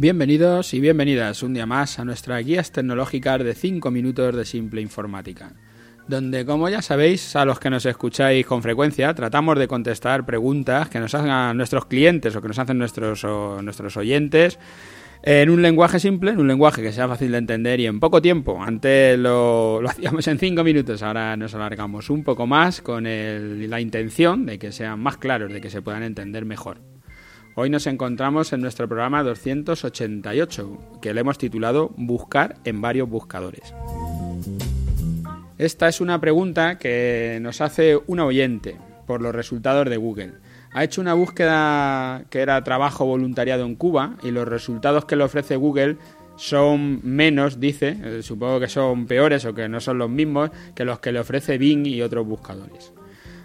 [0.00, 4.80] Bienvenidos y bienvenidas un día más a nuestras guías tecnológicas de 5 minutos de simple
[4.80, 5.52] informática,
[6.08, 10.88] donde como ya sabéis, a los que nos escucháis con frecuencia, tratamos de contestar preguntas
[10.88, 13.26] que nos hagan nuestros clientes o que nos hacen nuestros,
[13.62, 14.58] nuestros oyentes
[15.22, 18.22] en un lenguaje simple, en un lenguaje que sea fácil de entender y en poco
[18.22, 18.58] tiempo.
[18.62, 24.46] Antes lo, hacíamos en 5 minutos, ahora nos alargamos un poco más con la intención
[24.46, 26.89] de que sean más claros, de que se puedan entender mejor.
[27.56, 33.74] Hoy nos encontramos en nuestro programa 288, que le hemos titulado Buscar en varios buscadores.
[35.58, 40.34] Esta es una pregunta que nos hace un oyente por los resultados de Google.
[40.72, 45.24] Ha hecho una búsqueda que era trabajo voluntariado en Cuba y los resultados que le
[45.24, 45.96] ofrece Google
[46.36, 50.84] son menos, dice, eh, supongo que son peores o que no son los mismos que
[50.84, 52.92] los que le ofrece Bing y otros buscadores.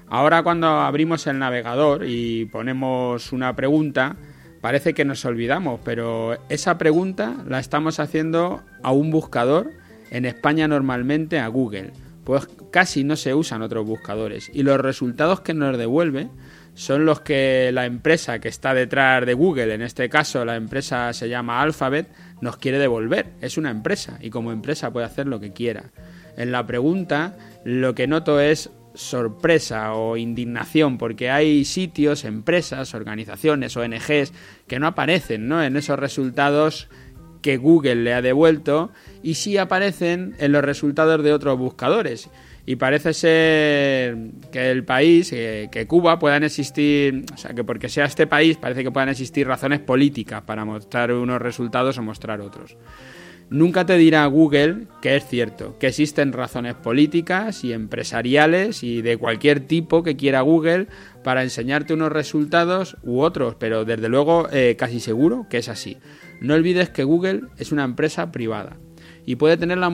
[0.07, 4.15] Ahora cuando abrimos el navegador y ponemos una pregunta,
[4.61, 9.71] parece que nos olvidamos, pero esa pregunta la estamos haciendo a un buscador,
[10.11, 11.91] en España normalmente a Google,
[12.23, 16.29] pues casi no se usan otros buscadores y los resultados que nos devuelve
[16.75, 21.13] son los que la empresa que está detrás de Google, en este caso la empresa
[21.13, 22.09] se llama Alphabet,
[22.41, 23.27] nos quiere devolver.
[23.41, 25.85] Es una empresa y como empresa puede hacer lo que quiera.
[26.37, 33.77] En la pregunta lo que noto es sorpresa o indignación porque hay sitios, empresas, organizaciones,
[33.77, 34.33] ONGs
[34.67, 35.63] que no aparecen ¿no?
[35.63, 36.87] en esos resultados
[37.41, 42.29] que Google le ha devuelto y sí aparecen en los resultados de otros buscadores.
[42.65, 44.17] Y parece ser
[44.51, 48.83] que el país, que, Cuba, puedan existir, o sea, que porque sea este país, parece
[48.83, 52.75] que puedan existir razones políticas para mostrar unos resultados o mostrar otros.
[53.49, 59.17] Nunca te dirá Google que es cierto, que existen razones políticas y empresariales y de
[59.17, 60.87] cualquier tipo que quiera Google
[61.23, 65.97] para enseñarte unos resultados u otros, pero desde luego eh, casi seguro que es así.
[66.41, 68.77] No olvides que Google es una empresa privada
[69.25, 69.91] y puede tener las,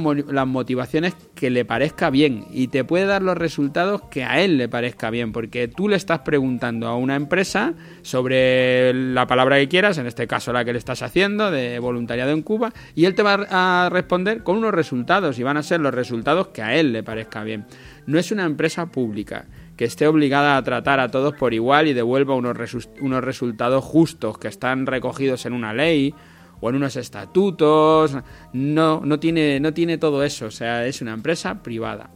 [0.48, 4.68] motivaciones que le parezca bien y te puede dar los resultados que a él le
[4.68, 9.98] parezca bien, porque tú le estás preguntando a una empresa sobre la palabra que quieras,
[9.98, 13.24] en este caso la que le estás haciendo de voluntariado en Cuba, y él te
[13.24, 16.92] va a responder con unos resultados y van a ser los resultados que a él
[16.92, 17.66] le parezca bien.
[18.06, 19.46] No es una empresa pública
[19.78, 22.56] que esté obligada a tratar a todos por igual y devuelva unos,
[23.00, 26.14] unos resultados justos que están recogidos en una ley
[26.62, 28.16] o en unos estatutos.
[28.54, 30.46] No, no tiene, no tiene todo eso.
[30.46, 32.12] O sea, es una empresa privada.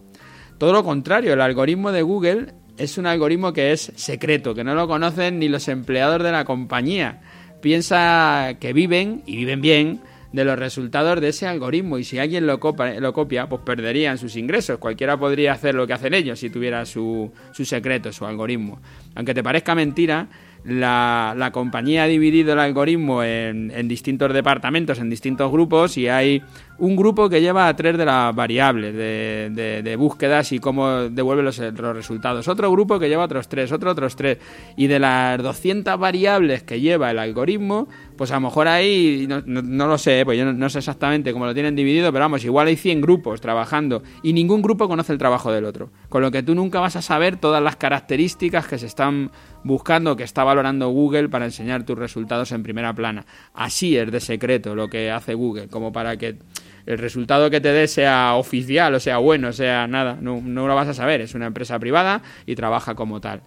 [0.58, 4.76] Todo lo contrario, el algoritmo de Google es un algoritmo que es secreto, que no
[4.76, 7.22] lo conocen ni los empleados de la compañía.
[7.62, 10.02] Piensa que viven, y viven bien,
[10.36, 12.60] de los resultados de ese algoritmo y si alguien lo,
[13.00, 14.80] lo copia, pues perderían sus ingresos.
[14.80, 18.82] Cualquiera podría hacer lo que hacen ellos si tuviera su, su secreto, su algoritmo.
[19.16, 20.28] Aunque te parezca mentira,
[20.66, 26.08] la, la, compañía ha dividido el algoritmo en, en, distintos departamentos, en distintos grupos, y
[26.08, 26.42] hay
[26.78, 31.44] un grupo que lleva a tres de las variables de, de, búsquedas y cómo devuelve
[31.44, 32.48] los, los, resultados.
[32.48, 34.40] Otro grupo que lleva otros tres, otro otros tres.
[34.76, 37.88] Y de las 200 variables que lleva el algoritmo,
[38.18, 41.46] pues a lo mejor hay, no, no, lo sé, pues yo no, sé exactamente cómo
[41.46, 45.20] lo tienen dividido, pero vamos, igual hay 100 grupos trabajando y ningún grupo conoce el
[45.20, 45.92] trabajo del otro.
[46.10, 49.32] Con lo que tú nunca vas a saber todas las características que se están
[49.66, 53.26] buscando, que está valorando Google para enseñar tus resultados en primera plana.
[53.56, 56.38] Así es de secreto lo que hace Google, como para que
[56.86, 60.68] el resultado que te dé sea oficial, o sea bueno, o sea nada, no, no
[60.68, 63.42] lo vas a saber, es una empresa privada y trabaja como tal.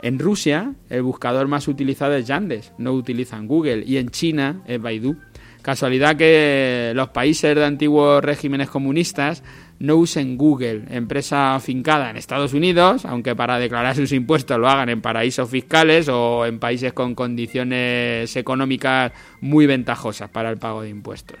[0.00, 4.80] En Rusia, el buscador más utilizado es Yandex, no utilizan Google, y en China es
[4.80, 5.16] Baidu.
[5.62, 9.42] Casualidad que los países de antiguos regímenes comunistas
[9.78, 14.88] no usen Google, empresa afincada en Estados Unidos, aunque para declarar sus impuestos lo hagan
[14.90, 20.90] en paraísos fiscales o en países con condiciones económicas muy ventajosas para el pago de
[20.90, 21.38] impuestos.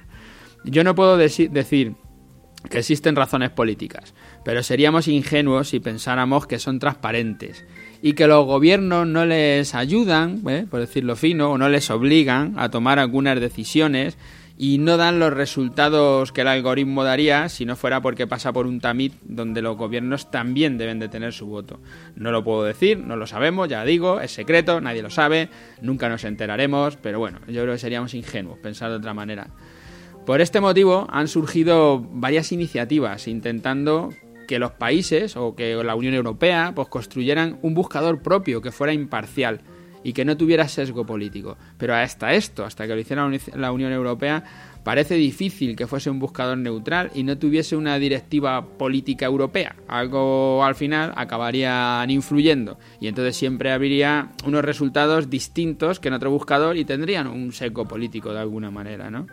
[0.64, 1.50] Yo no puedo decir
[2.68, 4.14] que existen razones políticas,
[4.44, 7.64] pero seríamos ingenuos si pensáramos que son transparentes
[8.02, 10.66] y que los gobiernos no les ayudan, ¿eh?
[10.70, 14.16] por decirlo fino, o no les obligan a tomar algunas decisiones
[14.62, 18.66] y no dan los resultados que el algoritmo daría si no fuera porque pasa por
[18.66, 21.80] un tamit donde los gobiernos también deben de tener su voto.
[22.14, 25.48] No lo puedo decir, no lo sabemos, ya digo, es secreto, nadie lo sabe,
[25.80, 29.48] nunca nos enteraremos, pero bueno, yo creo que seríamos ingenuos pensar de otra manera.
[30.26, 34.10] Por este motivo han surgido varias iniciativas intentando
[34.50, 38.92] que los países o que la Unión Europea pues construyeran un buscador propio que fuera
[38.92, 39.60] imparcial
[40.02, 41.56] y que no tuviera sesgo político.
[41.78, 44.42] Pero hasta esto, hasta que lo hiciera la Unión Europea,
[44.82, 49.76] parece difícil que fuese un buscador neutral y no tuviese una directiva política europea.
[49.86, 56.32] Algo al final acabarían influyendo y entonces siempre habría unos resultados distintos que en otro
[56.32, 59.28] buscador y tendrían un seco político de alguna manera, ¿no?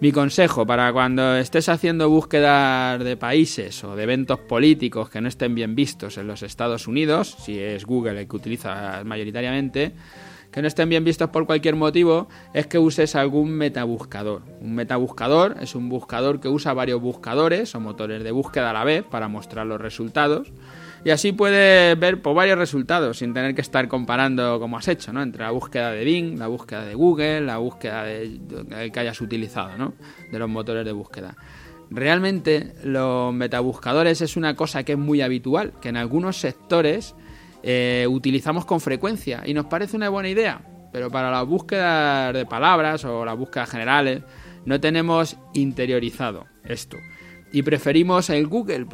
[0.00, 5.28] Mi consejo para cuando estés haciendo búsquedas de países o de eventos políticos que no
[5.28, 9.92] estén bien vistos en los Estados Unidos, si es Google el que utiliza mayoritariamente,
[10.50, 14.40] que no estén bien vistos por cualquier motivo, es que uses algún metabuscador.
[14.62, 18.84] Un metabuscador es un buscador que usa varios buscadores o motores de búsqueda a la
[18.84, 20.50] vez para mostrar los resultados.
[21.04, 25.12] Y así puedes ver por varios resultados sin tener que estar comparando como has hecho,
[25.12, 25.22] ¿no?
[25.22, 29.78] Entre la búsqueda de Bing, la búsqueda de Google, la búsqueda de, que hayas utilizado,
[29.78, 29.94] ¿no?
[30.30, 31.34] De los motores de búsqueda.
[31.90, 37.14] Realmente los metabuscadores es una cosa que es muy habitual, que en algunos sectores
[37.62, 40.60] eh, utilizamos con frecuencia y nos parece una buena idea,
[40.92, 44.22] pero para las búsquedas de palabras o las búsquedas generales
[44.66, 46.98] no tenemos interiorizado esto
[47.52, 48.86] y preferimos el Google,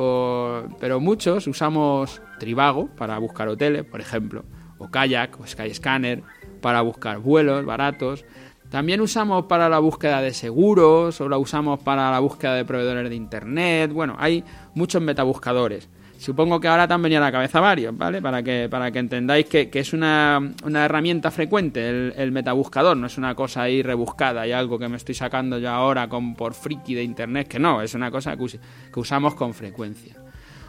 [0.80, 4.44] pero muchos usamos Trivago para buscar hoteles, por ejemplo,
[4.78, 6.22] o Kayak o Skyscanner
[6.60, 8.24] para buscar vuelos baratos.
[8.70, 13.08] También usamos para la búsqueda de seguros o la usamos para la búsqueda de proveedores
[13.10, 13.92] de internet.
[13.92, 14.42] Bueno, hay
[14.74, 15.88] muchos metabuscadores.
[16.18, 18.22] Supongo que ahora te han venido a la cabeza varios, ¿vale?
[18.22, 23.34] Para que, para que entendáis que, es una, herramienta frecuente el, metabuscador, no es una
[23.34, 27.02] cosa ahí rebuscada y algo que me estoy sacando yo ahora con, por friki de
[27.02, 28.58] internet, que no, es una cosa que,
[28.92, 30.16] que usamos con frecuencia.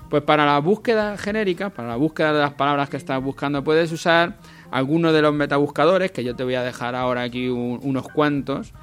[0.09, 3.91] Pues para la búsqueda genérica, para la búsqueda de las palabras que estás buscando, puedes
[3.91, 4.37] usar
[4.71, 8.73] alguno de los metabuscadores, que yo te voy a dejar ahora aquí unos cuantos,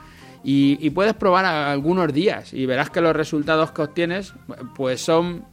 [0.46, 4.34] y, y, puedes probar algunos días y verás que los resultados que obtienes
[4.74, 5.46] pues son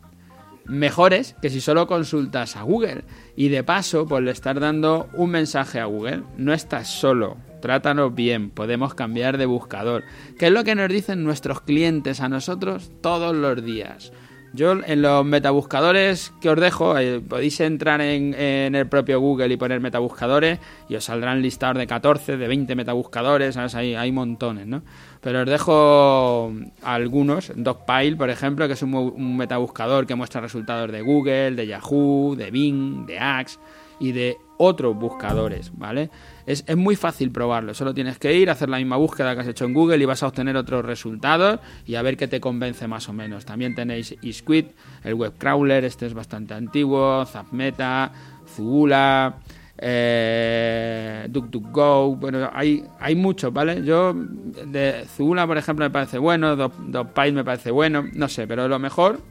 [0.65, 3.03] mejores que si solo consultas a Google.
[3.35, 6.23] Y de paso, pues le estás dando un mensaje a Google.
[6.37, 10.03] No estás solo, trátanos bien, podemos cambiar de buscador.
[10.37, 14.11] Que es lo que nos dicen nuestros clientes a nosotros todos los días.
[14.53, 19.57] Yo en los metabuscadores que os dejo, eh, podéis entrar en, el propio Google y
[19.57, 20.59] poner metabuscadores
[20.89, 24.83] y os saldrán listados de 14, de 20 metabuscadores, Hay, hay montones, ¿no?
[25.21, 26.51] Pero os dejo
[26.83, 31.67] algunos, Dogpile, por ejemplo, que es un, un metabuscador que muestra resultados de Google, de
[31.67, 33.57] Yahoo, de Bing, de Axe
[34.01, 36.11] y de otros buscadores, ¿vale?
[36.45, 39.65] Es, muy fácil probarlo, solo tienes que ir, hacer la misma búsqueda que has hecho
[39.65, 43.09] en Google y vas a obtener otros resultados y a ver qué te convence más
[43.09, 43.43] o menos.
[43.43, 44.65] También tenéis Isquid,
[45.03, 48.11] el web crawler, este es bastante antiguo, ZapMeta,
[48.47, 49.37] Zugula,
[49.79, 53.83] eh, DuckDuckGo, bueno, hay, hay muchos, ¿vale?
[53.83, 58.67] Yo, de Zugula, por ejemplo, me parece bueno, DocPile me parece bueno, no sé, pero
[58.67, 59.21] lo mejor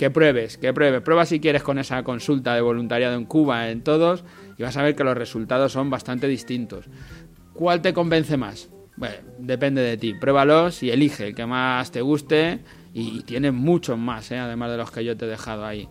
[0.00, 1.02] que pruebes, que pruebes.
[1.02, 4.24] Prueba si quieres con esa consulta de voluntariado en Cuba, en todos,
[4.56, 6.86] y vas a ver que los resultados son bastante distintos.
[7.52, 8.70] ¿Cuál te convence más?
[8.96, 10.14] Bueno, depende de ti.
[10.14, 12.60] Pruébalos y elige el que más te guste
[12.94, 14.38] y tienes muchos más, ¿eh?
[14.38, 15.86] además de los que yo te he dejado ahí.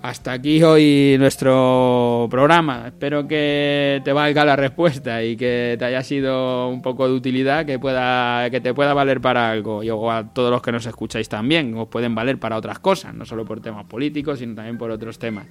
[0.00, 2.84] Hasta aquí hoy nuestro programa.
[2.86, 7.66] Espero que te valga la respuesta y que te haya sido un poco de utilidad,
[7.66, 9.82] que pueda que te pueda valer para algo.
[9.82, 13.24] Y a todos los que nos escucháis también, os pueden valer para otras cosas, no
[13.24, 15.46] solo por temas políticos, sino también por otros temas.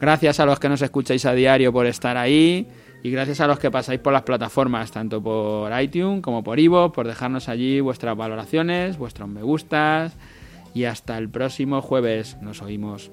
[0.00, 2.68] Gracias a los que nos escucháis a diario por estar ahí
[3.02, 6.92] y gracias a los que pasáis por las plataformas, tanto por iTunes como por Ivo,
[6.92, 10.16] por dejarnos allí vuestras valoraciones, vuestros me gustas
[10.74, 12.36] y hasta el próximo jueves.
[12.40, 13.10] Nos oímos.